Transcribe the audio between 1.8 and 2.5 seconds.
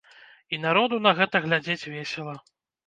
весела.